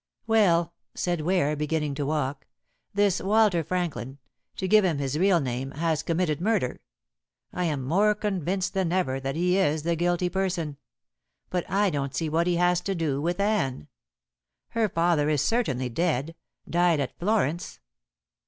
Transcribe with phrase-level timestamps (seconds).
[0.25, 2.47] "Well," said Ware, beginning to walk,
[2.91, 4.17] "this Walter Franklin
[4.55, 6.81] to give him his real name has committed murder.
[7.53, 10.77] I am more convinced than ever that he is the guilty person.
[11.51, 13.89] But I don't see what he has to do with Anne.
[14.69, 16.33] Her father is certainly dead
[16.67, 17.79] died at Florence.